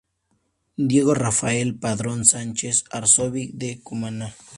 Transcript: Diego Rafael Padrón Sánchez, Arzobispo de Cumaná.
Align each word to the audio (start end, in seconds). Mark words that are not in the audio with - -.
Diego 0.77 1.13
Rafael 1.13 1.75
Padrón 1.75 2.25
Sánchez, 2.25 2.85
Arzobispo 2.89 3.55
de 3.59 3.81
Cumaná. 3.83 4.33